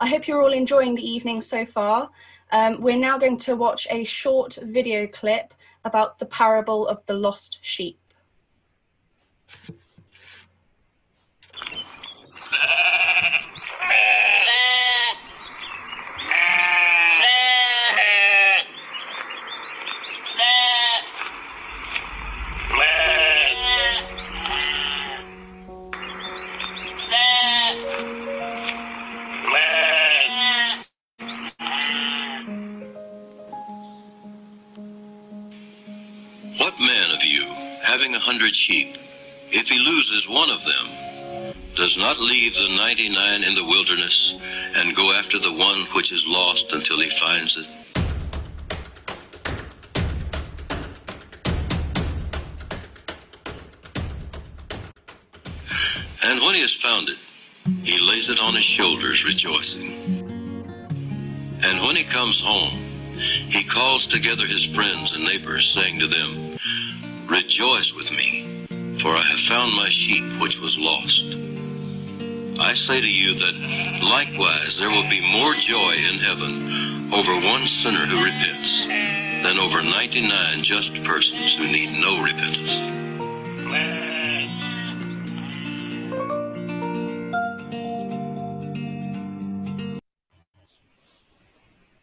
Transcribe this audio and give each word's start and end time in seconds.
I 0.00 0.08
hope 0.08 0.26
you're 0.26 0.42
all 0.42 0.52
enjoying 0.52 0.94
the 0.94 1.08
evening 1.08 1.42
so 1.42 1.66
far. 1.66 2.10
Um, 2.52 2.80
we're 2.80 2.98
now 2.98 3.18
going 3.18 3.38
to 3.38 3.56
watch 3.56 3.86
a 3.90 4.04
short 4.04 4.58
video 4.62 5.06
clip 5.06 5.54
about 5.84 6.18
the 6.18 6.26
parable 6.26 6.86
of 6.86 7.04
the 7.06 7.14
lost 7.14 7.58
sheep. 7.62 7.98
What 36.58 36.80
man 36.80 37.12
of 37.12 37.24
you, 37.24 37.44
having 37.84 38.12
a 38.16 38.18
hundred 38.18 38.52
sheep, 38.52 38.96
if 39.52 39.68
he 39.68 39.78
loses 39.78 40.28
one 40.28 40.50
of 40.50 40.64
them, 40.64 41.54
does 41.76 41.96
not 41.96 42.18
leave 42.18 42.52
the 42.54 42.74
ninety 42.76 43.08
nine 43.08 43.44
in 43.44 43.54
the 43.54 43.64
wilderness 43.64 44.34
and 44.74 44.96
go 44.96 45.12
after 45.12 45.38
the 45.38 45.52
one 45.52 45.82
which 45.94 46.10
is 46.10 46.26
lost 46.26 46.72
until 46.72 46.98
he 46.98 47.08
finds 47.10 47.56
it? 47.56 47.68
And 56.24 56.40
when 56.40 56.56
he 56.56 56.60
has 56.62 56.74
found 56.74 57.08
it, 57.08 57.18
he 57.84 58.04
lays 58.04 58.30
it 58.30 58.40
on 58.42 58.54
his 58.56 58.64
shoulders, 58.64 59.24
rejoicing. 59.24 59.92
And 61.62 61.80
when 61.86 61.94
he 61.94 62.02
comes 62.02 62.40
home, 62.40 62.74
he 63.48 63.64
calls 63.64 64.06
together 64.06 64.46
his 64.46 64.64
friends 64.64 65.14
and 65.14 65.24
neighbors, 65.24 65.68
saying 65.68 66.00
to 66.00 66.06
them, 66.06 66.47
Rejoice 67.28 67.94
with 67.94 68.10
me, 68.10 68.66
for 69.00 69.10
I 69.10 69.20
have 69.20 69.40
found 69.40 69.76
my 69.76 69.88
sheep 69.90 70.24
which 70.40 70.62
was 70.62 70.78
lost. 70.78 71.36
I 72.58 72.72
say 72.72 73.02
to 73.02 73.06
you 73.06 73.34
that 73.34 74.00
likewise 74.02 74.78
there 74.78 74.88
will 74.88 75.08
be 75.10 75.20
more 75.30 75.52
joy 75.54 75.92
in 76.10 76.18
heaven 76.20 77.12
over 77.12 77.34
one 77.34 77.66
sinner 77.66 78.06
who 78.06 78.24
repents 78.24 78.86
than 79.42 79.58
over 79.58 79.82
99 79.82 80.62
just 80.62 81.04
persons 81.04 81.54
who 81.54 81.70
need 81.70 82.00
no 82.00 82.22
repentance. 82.22 82.97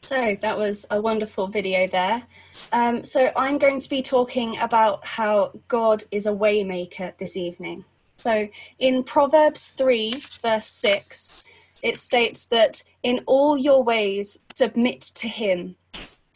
So 0.06 0.38
that 0.40 0.56
was 0.56 0.86
a 0.92 1.02
wonderful 1.02 1.48
video 1.48 1.88
there. 1.88 2.22
Um, 2.72 3.04
so 3.04 3.32
I'm 3.36 3.58
going 3.58 3.80
to 3.80 3.90
be 3.90 4.04
talking 4.04 4.56
about 4.60 5.04
how 5.04 5.52
God 5.68 6.04
is 6.12 6.28
a 6.28 6.32
waymaker 6.32 7.18
this 7.18 7.36
evening. 7.36 7.86
So 8.18 8.48
in 8.78 9.04
Proverbs 9.04 9.70
3, 9.70 10.24
verse 10.44 10.68
6, 10.68 11.48
it 11.82 11.98
states 11.98 12.46
that 12.46 12.84
in 13.02 13.22
all 13.26 13.58
your 13.58 13.84
ways 13.84 14.38
submit 14.54 15.02
to 15.02 15.28
him, 15.28 15.76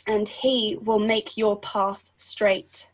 and 0.08 0.28
he 0.28 0.80
will 0.82 0.98
make 0.98 1.38
your 1.38 1.60
path 1.60 2.10
straight. 2.18 2.90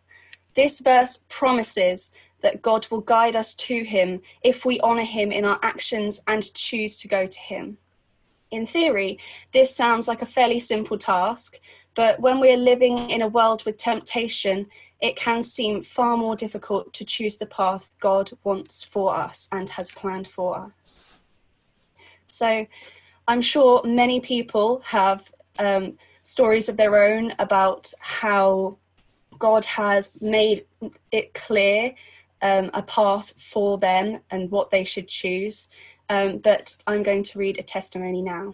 This 0.55 0.81
verse 0.81 1.23
promises 1.29 2.11
that 2.41 2.61
God 2.61 2.85
will 2.91 2.99
guide 2.99 3.37
us 3.37 3.55
to 3.55 3.85
him 3.85 4.19
if 4.43 4.65
we 4.65 4.81
honor 4.81 5.05
him 5.05 5.31
in 5.31 5.45
our 5.45 5.59
actions 5.63 6.19
and 6.27 6.53
choose 6.53 6.97
to 6.97 7.07
go 7.07 7.27
to 7.27 7.39
him. 7.39 7.77
In 8.55 8.65
theory, 8.65 9.19
this 9.51 9.75
sounds 9.75 10.07
like 10.07 10.21
a 10.21 10.25
fairly 10.25 10.61
simple 10.61 10.97
task, 10.97 11.59
but 11.93 12.21
when 12.21 12.39
we're 12.39 12.55
living 12.55 13.09
in 13.09 13.21
a 13.21 13.27
world 13.27 13.65
with 13.65 13.75
temptation, 13.75 14.67
it 15.01 15.17
can 15.17 15.43
seem 15.43 15.83
far 15.83 16.15
more 16.15 16.37
difficult 16.37 16.93
to 16.93 17.03
choose 17.03 17.35
the 17.35 17.47
path 17.47 17.91
God 17.99 18.31
wants 18.45 18.81
for 18.81 19.13
us 19.13 19.49
and 19.51 19.69
has 19.71 19.91
planned 19.91 20.29
for 20.29 20.57
us. 20.57 21.19
So, 22.31 22.65
I'm 23.27 23.41
sure 23.41 23.81
many 23.83 24.21
people 24.21 24.81
have 24.85 25.29
um, 25.59 25.97
stories 26.23 26.69
of 26.69 26.77
their 26.77 26.95
own 27.03 27.33
about 27.39 27.91
how 27.99 28.77
God 29.37 29.65
has 29.65 30.11
made 30.21 30.65
it 31.11 31.33
clear 31.33 31.93
um, 32.41 32.69
a 32.73 32.83
path 32.83 33.33
for 33.37 33.77
them 33.77 34.21
and 34.31 34.49
what 34.49 34.71
they 34.71 34.85
should 34.85 35.09
choose 35.09 35.67
um, 36.09 36.37
but 36.39 36.77
I'm 36.85 37.03
going 37.03 37.23
to 37.23 37.39
read 37.39 37.59
a 37.59 37.63
testimony 37.63 38.21
now. 38.21 38.53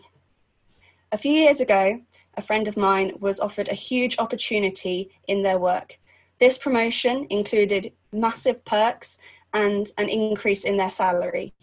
A 1.12 1.18
few 1.18 1.34
years 1.34 1.60
ago, 1.60 2.02
a 2.36 2.42
friend 2.42 2.68
of 2.68 2.78
mine 2.78 3.14
was 3.20 3.40
offered 3.40 3.68
a 3.68 3.74
huge 3.74 4.18
opportunity 4.18 5.12
in 5.28 5.44
their 5.44 5.60
work. 5.60 6.00
This 6.40 6.58
promotion 6.58 7.28
included 7.30 7.92
massive 8.14 8.64
perks 8.64 9.20
and 9.54 9.92
an 9.98 10.08
increase 10.08 10.64
in 10.64 10.78
their 10.78 10.90
salary. 10.90 11.54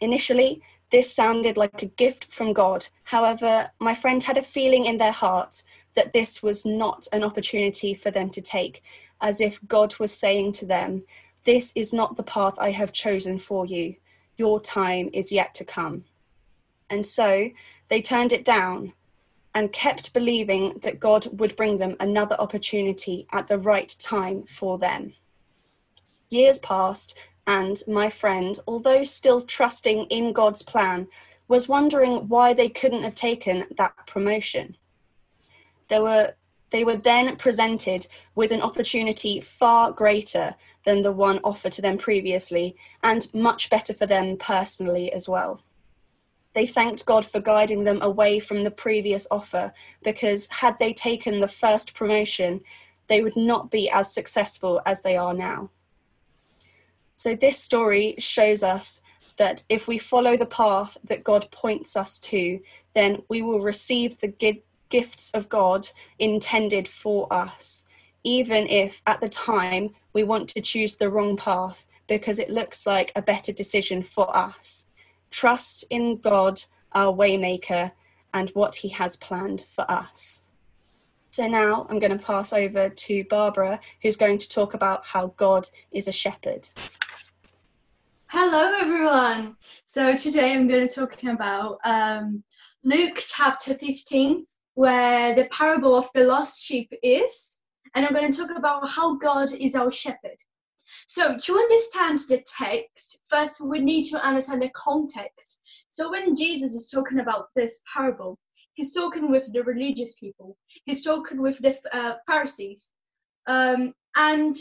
Initially, 0.00 0.62
this 0.90 1.14
sounded 1.14 1.58
like 1.58 1.82
a 1.82 1.86
gift 1.86 2.32
from 2.32 2.54
God. 2.54 2.86
However, 3.04 3.70
my 3.78 3.94
friend 3.94 4.22
had 4.22 4.38
a 4.38 4.42
feeling 4.42 4.86
in 4.86 4.96
their 4.96 5.12
heart 5.12 5.62
that 5.94 6.14
this 6.14 6.42
was 6.42 6.64
not 6.64 7.06
an 7.12 7.22
opportunity 7.22 7.92
for 7.92 8.10
them 8.10 8.30
to 8.30 8.40
take, 8.40 8.82
as 9.20 9.40
if 9.40 9.60
God 9.68 9.98
was 9.98 10.14
saying 10.14 10.52
to 10.52 10.66
them, 10.66 11.04
This 11.44 11.72
is 11.74 11.92
not 11.92 12.16
the 12.16 12.22
path 12.22 12.54
I 12.58 12.70
have 12.70 12.92
chosen 12.92 13.38
for 13.38 13.66
you 13.66 13.96
your 14.38 14.60
time 14.60 15.10
is 15.12 15.30
yet 15.30 15.54
to 15.56 15.64
come. 15.64 16.04
And 16.88 17.04
so 17.04 17.50
they 17.88 18.00
turned 18.00 18.32
it 18.32 18.44
down 18.44 18.94
and 19.54 19.72
kept 19.72 20.14
believing 20.14 20.78
that 20.82 21.00
God 21.00 21.26
would 21.38 21.56
bring 21.56 21.78
them 21.78 21.96
another 22.00 22.36
opportunity 22.40 23.26
at 23.32 23.48
the 23.48 23.58
right 23.58 23.94
time 23.98 24.44
for 24.44 24.78
them. 24.78 25.12
Years 26.30 26.58
passed, 26.58 27.18
and 27.46 27.82
my 27.88 28.08
friend, 28.10 28.58
although 28.66 29.04
still 29.04 29.40
trusting 29.40 30.04
in 30.04 30.32
God's 30.32 30.62
plan, 30.62 31.08
was 31.48 31.68
wondering 31.68 32.28
why 32.28 32.52
they 32.52 32.68
couldn't 32.68 33.02
have 33.02 33.14
taken 33.14 33.64
that 33.76 33.94
promotion. 34.06 34.76
There 35.88 36.02
were 36.02 36.34
they 36.70 36.84
were 36.84 36.96
then 36.96 37.36
presented 37.36 38.06
with 38.34 38.52
an 38.52 38.62
opportunity 38.62 39.40
far 39.40 39.92
greater 39.92 40.54
than 40.84 41.02
the 41.02 41.12
one 41.12 41.40
offered 41.42 41.72
to 41.72 41.82
them 41.82 41.98
previously, 41.98 42.76
and 43.02 43.32
much 43.34 43.70
better 43.70 43.94
for 43.94 44.06
them 44.06 44.36
personally 44.36 45.12
as 45.12 45.28
well. 45.28 45.62
They 46.54 46.66
thanked 46.66 47.06
God 47.06 47.24
for 47.24 47.40
guiding 47.40 47.84
them 47.84 48.02
away 48.02 48.40
from 48.40 48.64
the 48.64 48.70
previous 48.70 49.26
offer 49.30 49.72
because, 50.02 50.48
had 50.50 50.78
they 50.78 50.92
taken 50.92 51.40
the 51.40 51.48
first 51.48 51.94
promotion, 51.94 52.60
they 53.06 53.22
would 53.22 53.36
not 53.36 53.70
be 53.70 53.90
as 53.90 54.12
successful 54.12 54.80
as 54.84 55.02
they 55.02 55.16
are 55.16 55.34
now. 55.34 55.70
So, 57.16 57.34
this 57.34 57.58
story 57.58 58.14
shows 58.18 58.62
us 58.62 59.00
that 59.36 59.62
if 59.68 59.88
we 59.88 59.98
follow 59.98 60.36
the 60.36 60.46
path 60.46 60.96
that 61.04 61.24
God 61.24 61.50
points 61.50 61.96
us 61.96 62.18
to, 62.20 62.60
then 62.94 63.22
we 63.28 63.40
will 63.40 63.60
receive 63.60 64.18
the 64.18 64.28
gifts 64.88 65.30
of 65.32 65.48
God 65.48 65.88
intended 66.18 66.88
for 66.88 67.32
us, 67.32 67.84
even 68.24 68.66
if 68.66 69.02
at 69.06 69.20
the 69.20 69.28
time 69.28 69.90
we 70.12 70.22
want 70.22 70.48
to 70.50 70.60
choose 70.60 70.96
the 70.96 71.10
wrong 71.10 71.36
path 71.36 71.86
because 72.06 72.38
it 72.38 72.50
looks 72.50 72.86
like 72.86 73.12
a 73.14 73.22
better 73.22 73.52
decision 73.52 74.02
for 74.02 74.34
us. 74.36 74.86
Trust 75.30 75.84
in 75.90 76.16
God, 76.18 76.62
our 76.92 77.12
waymaker, 77.12 77.92
and 78.32 78.50
what 78.50 78.76
he 78.76 78.88
has 78.88 79.16
planned 79.16 79.62
for 79.62 79.88
us. 79.90 80.42
So 81.30 81.46
now 81.46 81.86
I'm 81.88 81.98
going 81.98 82.16
to 82.16 82.24
pass 82.24 82.52
over 82.52 82.88
to 82.88 83.24
Barbara, 83.24 83.78
who's 84.02 84.16
going 84.16 84.38
to 84.38 84.48
talk 84.48 84.74
about 84.74 85.04
how 85.04 85.34
God 85.36 85.68
is 85.92 86.08
a 86.08 86.12
shepherd. 86.12 86.68
Hello, 88.26 88.74
everyone. 88.78 89.56
So 89.84 90.14
today 90.14 90.52
I'm 90.52 90.68
going 90.68 90.86
to 90.86 90.94
talk 90.94 91.22
about 91.22 91.78
um, 91.84 92.42
Luke 92.82 93.18
chapter 93.20 93.74
15, 93.74 94.46
where 94.78 95.34
the 95.34 95.46
parable 95.46 95.96
of 95.96 96.08
the 96.14 96.22
lost 96.22 96.64
sheep 96.64 96.88
is, 97.02 97.58
and 97.96 98.06
I'm 98.06 98.14
going 98.14 98.30
to 98.30 98.38
talk 98.38 98.56
about 98.56 98.88
how 98.88 99.16
God 99.16 99.52
is 99.52 99.74
our 99.74 99.90
shepherd. 99.90 100.38
So, 101.08 101.36
to 101.36 101.52
understand 101.54 102.18
the 102.28 102.44
text, 102.46 103.20
first 103.26 103.60
we 103.60 103.80
need 103.80 104.04
to 104.10 104.24
understand 104.24 104.62
the 104.62 104.70
context. 104.76 105.58
So, 105.90 106.12
when 106.12 106.36
Jesus 106.36 106.74
is 106.74 106.92
talking 106.92 107.18
about 107.18 107.48
this 107.56 107.82
parable, 107.92 108.38
he's 108.74 108.94
talking 108.94 109.32
with 109.32 109.52
the 109.52 109.64
religious 109.64 110.14
people, 110.14 110.56
he's 110.84 111.02
talking 111.02 111.42
with 111.42 111.58
the 111.58 111.76
uh, 111.92 112.14
Pharisees. 112.28 112.92
Um, 113.48 113.92
and 114.14 114.56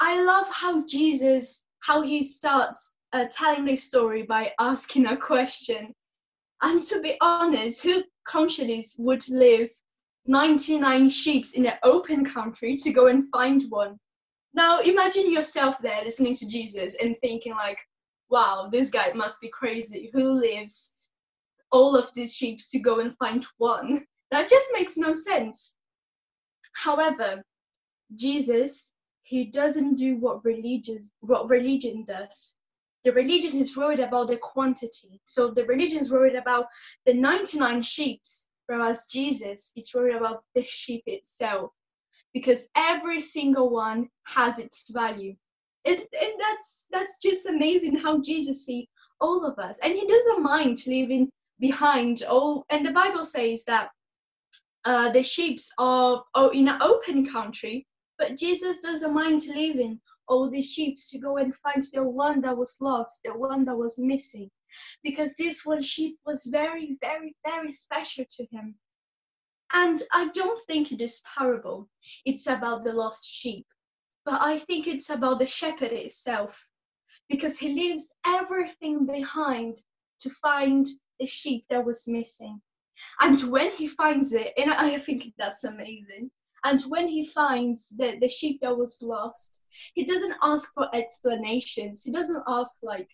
I 0.00 0.22
love 0.22 0.48
how 0.52 0.84
Jesus, 0.84 1.64
how 1.80 2.02
he 2.02 2.22
starts 2.22 2.94
uh, 3.14 3.24
telling 3.30 3.64
the 3.64 3.78
story 3.78 4.24
by 4.24 4.52
asking 4.60 5.06
a 5.06 5.16
question. 5.16 5.94
And 6.60 6.82
to 6.82 7.00
be 7.00 7.16
honest, 7.22 7.82
who 7.82 8.04
consciously 8.24 8.84
would 8.98 9.28
live 9.28 9.70
99 10.26 11.08
sheep 11.08 11.46
in 11.54 11.66
an 11.66 11.78
open 11.82 12.24
country 12.24 12.76
to 12.76 12.92
go 12.92 13.08
and 13.08 13.28
find 13.30 13.64
one. 13.70 13.98
Now 14.54 14.80
imagine 14.80 15.32
yourself 15.32 15.76
there 15.80 16.04
listening 16.04 16.34
to 16.36 16.46
Jesus 16.46 16.94
and 17.00 17.16
thinking 17.20 17.52
like, 17.52 17.78
wow, 18.30 18.68
this 18.70 18.90
guy 18.90 19.12
must 19.14 19.40
be 19.40 19.48
crazy. 19.48 20.10
Who 20.12 20.32
lives 20.32 20.96
all 21.72 21.96
of 21.96 22.12
these 22.14 22.34
sheep 22.34 22.60
to 22.70 22.78
go 22.78 23.00
and 23.00 23.16
find 23.16 23.44
one. 23.58 24.04
That 24.30 24.48
just 24.48 24.68
makes 24.72 24.96
no 24.96 25.14
sense. 25.14 25.76
However, 26.74 27.42
Jesus, 28.14 28.92
he 29.22 29.46
doesn't 29.46 29.94
do 29.94 30.16
what 30.16 30.44
religion 30.44 31.00
what 31.20 31.48
religion 31.48 32.04
does. 32.04 32.58
The 33.04 33.12
religion 33.12 33.58
is 33.58 33.76
worried 33.76 34.00
about 34.00 34.28
the 34.28 34.36
quantity. 34.36 35.20
So 35.24 35.50
the 35.50 35.64
religion 35.66 35.98
is 35.98 36.12
worried 36.12 36.36
about 36.36 36.66
the 37.04 37.14
99 37.14 37.82
sheep, 37.82 38.22
whereas 38.66 39.06
Jesus 39.06 39.72
is 39.76 39.92
worried 39.94 40.16
about 40.16 40.44
the 40.54 40.64
sheep 40.64 41.02
itself. 41.06 41.72
Because 42.32 42.68
every 42.76 43.20
single 43.20 43.70
one 43.70 44.08
has 44.24 44.58
its 44.58 44.90
value. 44.90 45.34
And, 45.84 45.98
and 45.98 46.32
that's 46.38 46.86
that's 46.90 47.18
just 47.20 47.46
amazing 47.46 47.96
how 47.96 48.20
Jesus 48.22 48.64
sees 48.64 48.86
all 49.20 49.44
of 49.44 49.58
us. 49.58 49.78
And 49.80 49.92
he 49.92 50.06
doesn't 50.06 50.42
mind 50.42 50.78
leaving 50.86 51.30
behind 51.58 52.22
all 52.24 52.64
and 52.70 52.86
the 52.86 52.92
Bible 52.92 53.24
says 53.24 53.64
that 53.64 53.90
uh, 54.84 55.10
the 55.12 55.22
sheep 55.22 55.60
are, 55.78 56.24
are 56.34 56.52
in 56.52 56.68
an 56.68 56.82
open 56.82 57.26
country, 57.26 57.86
but 58.18 58.36
Jesus 58.36 58.80
doesn't 58.80 59.14
mind 59.14 59.42
leaving 59.48 60.00
all 60.28 60.50
the 60.50 60.62
sheep 60.62 60.98
to 61.10 61.18
go 61.18 61.36
and 61.36 61.54
find 61.54 61.84
the 61.92 62.02
one 62.08 62.40
that 62.42 62.56
was 62.56 62.76
lost, 62.80 63.20
the 63.24 63.36
one 63.36 63.64
that 63.64 63.76
was 63.76 63.98
missing, 63.98 64.50
because 65.02 65.34
this 65.34 65.64
one 65.64 65.82
sheep 65.82 66.18
was 66.24 66.44
very, 66.50 66.96
very, 67.00 67.34
very 67.44 67.70
special 67.70 68.24
to 68.30 68.46
him. 68.46 68.74
And 69.72 70.02
I 70.12 70.28
don't 70.28 70.60
think 70.66 70.88
this 70.90 71.22
parable 71.36 71.88
it's 72.24 72.46
about 72.46 72.84
the 72.84 72.92
lost 72.92 73.26
sheep, 73.26 73.66
but 74.24 74.40
I 74.40 74.58
think 74.58 74.86
it's 74.86 75.10
about 75.10 75.38
the 75.38 75.46
shepherd 75.46 75.92
itself, 75.92 76.68
because 77.28 77.58
he 77.58 77.68
leaves 77.68 78.14
everything 78.26 79.06
behind 79.06 79.76
to 80.20 80.30
find 80.30 80.86
the 81.18 81.26
sheep 81.26 81.64
that 81.70 81.84
was 81.84 82.06
missing. 82.06 82.60
And 83.20 83.40
when 83.50 83.72
he 83.72 83.86
finds 83.86 84.32
it, 84.32 84.52
and 84.56 84.70
I 84.70 84.98
think 84.98 85.32
that's 85.36 85.64
amazing. 85.64 86.30
And 86.64 86.80
when 86.82 87.08
he 87.08 87.26
finds 87.26 87.90
that 87.96 88.20
the 88.20 88.28
sheep 88.28 88.60
that 88.62 88.76
was 88.76 89.02
lost, 89.02 89.60
he 89.94 90.04
doesn't 90.04 90.34
ask 90.42 90.72
for 90.74 90.94
explanations. 90.94 92.04
He 92.04 92.12
doesn't 92.12 92.42
ask, 92.46 92.76
like, 92.82 93.08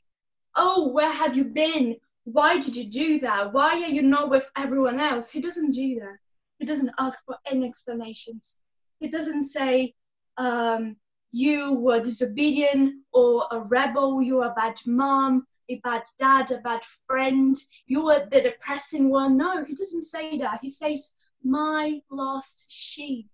oh, 0.57 0.89
where 0.89 1.11
have 1.11 1.37
you 1.37 1.45
been? 1.45 1.97
Why 2.25 2.59
did 2.59 2.77
you 2.77 2.85
do 2.85 3.21
that? 3.21 3.53
Why 3.53 3.83
are 3.83 3.89
you 3.89 4.03
not 4.03 4.29
with 4.29 4.51
everyone 4.57 5.01
else? 5.01 5.31
He 5.31 5.41
doesn't 5.41 5.73
do 5.73 6.01
that. 6.01 6.19
He 6.59 6.67
doesn't 6.67 6.95
ask 6.99 7.25
for 7.25 7.39
any 7.47 7.67
explanations. 7.67 8.61
He 8.99 9.09
doesn't 9.09 9.45
say, 9.45 9.95
um, 10.37 10.97
you 11.33 11.75
were 11.75 12.01
disobedient 12.01 13.03
or 13.13 13.47
a 13.51 13.61
rebel, 13.61 14.23
you 14.23 14.41
are 14.41 14.51
a 14.51 14.55
bad 14.55 14.79
mom, 14.87 15.47
a 15.69 15.77
bad 15.81 16.03
dad, 16.19 16.51
a 16.51 16.59
bad 16.59 16.83
friend, 17.07 17.57
you 17.87 18.05
were 18.05 18.27
the 18.31 18.43
depressing 18.43 19.11
one. 19.11 19.37
No, 19.37 19.65
he 19.65 19.75
doesn't 19.75 20.05
say 20.05 20.39
that. 20.39 20.61
He 20.63 20.71
says, 20.71 21.15
My 21.45 22.01
lost 22.11 22.71
sheep. 22.71 23.29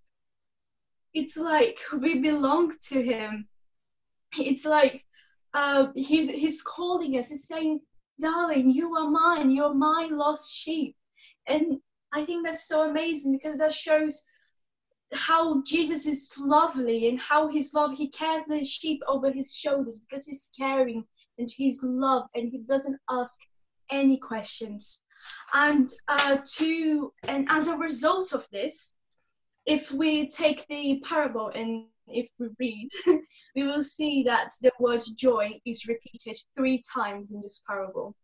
It's 1.15 1.37
like 1.37 1.79
we 1.93 2.21
belong 2.21 2.73
to 2.89 3.03
him. 3.03 3.49
It's 4.39 4.65
like 4.65 5.05
uh, 5.55 5.89
he's 5.95 6.29
he's 6.29 6.63
calling 6.63 7.17
us. 7.19 7.29
He's 7.29 7.47
saying, 7.47 7.81
"Darling, 8.21 8.71
you 8.71 8.95
are 8.97 9.09
mine. 9.09 9.51
You're 9.51 9.75
my 9.75 10.09
lost 10.11 10.53
sheep." 10.53 10.97
And 11.47 11.79
I 12.13 12.25
think 12.25 12.47
that's 12.47 12.67
so 12.67 12.91
amazing 12.91 13.33
because 13.33 13.59
that 13.59 13.73
shows 13.73 14.25
how 15.13 15.63
Jesus 15.63 16.07
is 16.07 16.35
lovely 16.39 17.09
and 17.09 17.21
how 17.21 17.49
his 17.49 17.73
love 17.75 17.97
he 17.97 18.09
cares 18.09 18.45
the 18.47 18.65
sheep 18.65 19.01
over 19.07 19.31
his 19.31 19.55
shoulders 19.55 19.99
because 19.99 20.25
he's 20.25 20.51
caring 20.57 21.05
and 21.39 21.49
he's 21.51 21.83
love 21.83 22.25
and 22.35 22.51
he 22.51 22.59
doesn't 22.59 22.99
ask 23.11 23.39
any 23.91 24.19
questions 24.19 25.05
and 25.53 25.93
uh, 26.09 26.39
to 26.45 27.13
and 27.29 27.47
as 27.51 27.69
a 27.69 27.77
result 27.77 28.33
of 28.33 28.49
this 28.51 28.95
if 29.67 29.91
we 29.93 30.29
take 30.29 30.67
the 30.69 31.01
parable 31.05 31.49
and 31.55 31.87
if 32.07 32.29
we 32.39 32.49
read 32.59 32.89
we 33.57 33.63
will 33.63 33.83
see 33.83 34.23
that 34.23 34.51
the 34.61 34.71
word 34.79 35.03
joy 35.17 35.59
is 35.65 35.89
repeated 35.89 36.37
three 36.55 36.83
times 36.93 37.33
in 37.33 37.41
this 37.41 37.63
parable. 37.67 38.15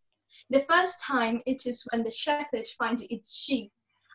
The 0.51 0.61
first 0.61 1.03
time 1.03 1.41
it 1.47 1.65
is 1.65 1.87
when 1.91 2.03
the 2.03 2.11
shepherd 2.11 2.67
finds 2.79 3.03
its 3.09 3.35
sheep 3.35 3.73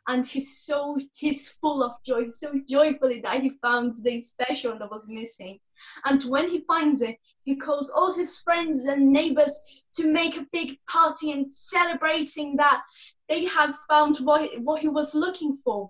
and 0.07 0.23
he's 0.23 0.59
so 0.59 0.99
he's 1.17 1.49
full 1.49 1.83
of 1.83 1.93
joy 2.05 2.29
so 2.29 2.53
joyfully 2.69 3.21
that 3.21 3.41
he 3.41 3.49
found 3.61 3.93
the 4.03 4.21
special 4.21 4.77
that 4.77 4.91
was 4.91 5.09
missing. 5.09 5.59
And 6.03 6.23
when 6.25 6.49
he 6.49 6.63
finds 6.67 7.01
it 7.01 7.17
he 7.43 7.55
calls 7.55 7.89
all 7.89 8.13
his 8.13 8.37
friends 8.39 8.85
and 8.85 9.11
neighbors 9.11 9.59
to 9.95 10.11
make 10.11 10.37
a 10.37 10.45
big 10.51 10.77
party 10.87 11.31
and 11.31 11.51
celebrating 11.51 12.57
that 12.57 12.83
they 13.27 13.45
have 13.45 13.79
found 13.89 14.17
what, 14.17 14.61
what 14.61 14.81
he 14.81 14.89
was 14.89 15.15
looking 15.15 15.57
for 15.63 15.89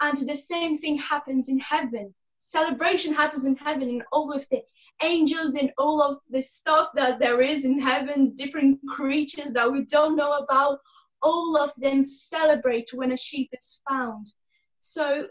and 0.00 0.16
the 0.18 0.36
same 0.36 0.76
thing 0.76 0.98
happens 0.98 1.48
in 1.48 1.58
heaven 1.58 2.14
celebration 2.38 3.12
happens 3.12 3.44
in 3.44 3.56
heaven 3.56 3.88
and 3.88 4.02
all 4.12 4.32
of 4.32 4.46
the 4.50 4.62
angels 5.02 5.54
and 5.54 5.72
all 5.78 6.00
of 6.00 6.18
the 6.30 6.40
stuff 6.40 6.90
that 6.94 7.18
there 7.18 7.40
is 7.40 7.64
in 7.64 7.78
heaven 7.80 8.34
different 8.36 8.78
creatures 8.88 9.52
that 9.52 9.70
we 9.70 9.84
don't 9.86 10.16
know 10.16 10.32
about 10.32 10.78
all 11.22 11.56
of 11.56 11.72
them 11.76 12.02
celebrate 12.02 12.88
when 12.94 13.12
a 13.12 13.16
sheep 13.16 13.48
is 13.52 13.82
found. 13.88 14.32
So 14.78 15.26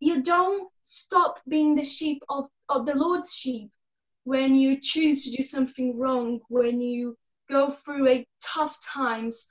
you 0.00 0.22
don't 0.22 0.70
stop 0.82 1.40
being 1.48 1.74
the 1.74 1.84
sheep 1.84 2.22
of, 2.28 2.48
of 2.68 2.86
the 2.86 2.94
Lord's 2.94 3.34
sheep 3.34 3.70
when 4.24 4.54
you 4.54 4.78
choose 4.80 5.24
to 5.24 5.30
do 5.30 5.42
something 5.42 5.98
wrong, 5.98 6.40
when 6.48 6.80
you 6.80 7.16
go 7.48 7.70
through 7.70 8.08
a 8.08 8.26
tough 8.42 8.78
times, 8.84 9.50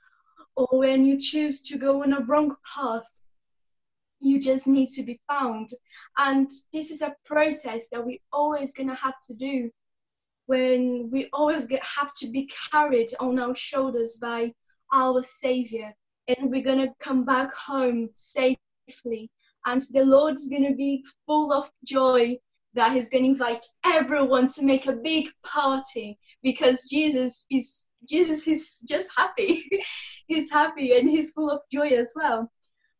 or 0.56 0.68
when 0.70 1.04
you 1.04 1.18
choose 1.18 1.62
to 1.62 1.78
go 1.78 2.02
on 2.02 2.12
a 2.12 2.20
wrong 2.20 2.54
path. 2.74 3.10
You 4.20 4.40
just 4.40 4.66
need 4.66 4.88
to 4.90 5.02
be 5.02 5.20
found. 5.28 5.70
And 6.16 6.48
this 6.72 6.90
is 6.90 7.02
a 7.02 7.14
process 7.24 7.88
that 7.88 8.04
we 8.04 8.20
always 8.32 8.74
gonna 8.74 8.94
have 8.94 9.18
to 9.28 9.34
do 9.34 9.70
when 10.48 11.10
we 11.12 11.28
always 11.32 11.66
get, 11.66 11.84
have 11.84 12.12
to 12.14 12.26
be 12.30 12.50
carried 12.70 13.10
on 13.20 13.38
our 13.38 13.54
shoulders 13.54 14.18
by 14.20 14.52
our 14.90 15.22
Savior, 15.22 15.92
and 16.26 16.50
we're 16.50 16.64
to 16.78 16.94
come 17.00 17.24
back 17.24 17.52
home 17.52 18.08
safely. 18.12 19.30
And 19.66 19.82
the 19.92 20.04
Lord 20.04 20.34
is 20.34 20.48
to 20.64 20.74
be 20.74 21.04
full 21.26 21.52
of 21.52 21.70
joy 21.84 22.38
that 22.72 22.92
He's 22.92 23.10
to 23.10 23.18
invite 23.18 23.64
everyone 23.84 24.48
to 24.48 24.64
make 24.64 24.86
a 24.86 24.92
big 24.92 25.28
party 25.42 26.18
because 26.42 26.88
Jesus 26.88 27.44
is 27.50 27.84
Jesus 28.08 28.46
is 28.46 28.80
just 28.88 29.10
happy. 29.16 29.68
he's 30.28 30.50
happy 30.50 30.96
and 30.96 31.10
he's 31.10 31.32
full 31.32 31.50
of 31.50 31.60
joy 31.70 31.88
as 31.88 32.12
well. 32.14 32.50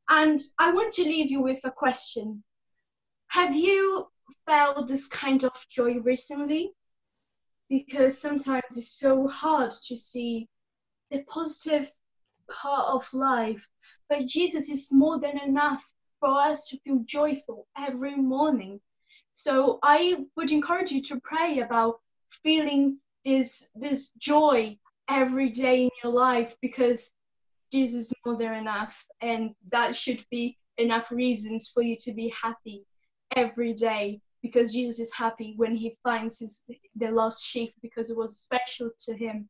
And 0.09 0.41
I 0.59 0.73
want 0.73 0.95
to 0.95 1.05
leave 1.05 1.31
you 1.31 1.43
with 1.43 1.61
a 1.65 1.71
question. 1.71 2.43
Have 3.29 3.55
you 3.55 4.07
felt 4.47 4.89
this 4.89 5.07
kind 5.07 5.45
of 5.45 5.67
joy 5.69 5.99
recently? 5.99 6.73
Because 7.69 8.19
sometimes 8.19 8.77
it's 8.77 8.99
so 8.99 9.29
hard 9.29 9.71
to 9.71 9.97
see 9.97 10.49
the 11.11 11.23
positive 11.25 11.91
part 12.51 12.89
of 12.89 13.13
life. 13.13 13.69
But 14.09 14.27
Jesus 14.27 14.71
is 14.71 14.91
more 14.91 15.21
than 15.21 15.39
enough 15.39 15.85
for 16.21 16.41
us 16.41 16.69
to 16.69 16.79
feel 16.81 17.01
joyful 17.05 17.67
every 17.77 18.17
morning. 18.17 18.81
So 19.33 19.79
I 19.83 20.25
would 20.37 20.51
encourage 20.51 20.91
you 20.91 21.03
to 21.03 21.21
pray 21.21 21.61
about 21.61 22.01
feeling 22.43 22.99
this 23.25 23.69
this 23.75 24.11
joy 24.13 24.79
every 25.09 25.51
day 25.51 25.85
in 25.85 25.91
your 26.03 26.13
life 26.13 26.57
because 26.61 27.15
Jesus 27.73 28.07
is 28.07 28.15
more 28.25 28.37
than 28.37 28.55
enough 28.55 29.05
and 29.21 29.51
that 29.71 29.95
should 29.95 30.25
be 30.31 30.57
enough 30.79 31.11
reasons 31.11 31.69
for 31.69 31.83
you 31.83 31.97
to 32.01 32.13
be 32.13 32.33
happy 32.41 32.85
every 33.37 33.75
day 33.75 34.21
because 34.43 34.73
Jesus 34.73 35.01
is 35.01 35.13
happy 35.13 35.55
when 35.57 35.75
he 35.75 35.97
finds 36.03 36.39
his 36.39 36.63
the 36.97 37.11
lost 37.11 37.45
sheep 37.45 37.75
because 37.83 38.11
it 38.11 38.17
was 38.17 38.41
special 38.41 38.91
to 39.07 39.17
him. 39.17 39.49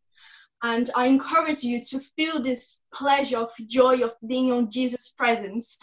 And 0.62 0.90
I 0.96 1.06
encourage 1.06 1.62
you 1.62 1.80
to 1.90 2.00
feel 2.16 2.42
this 2.42 2.80
pleasure 2.92 3.38
of 3.38 3.52
joy 3.68 4.02
of 4.02 4.12
being 4.26 4.50
on 4.50 4.70
Jesus' 4.70 5.10
presence 5.10 5.78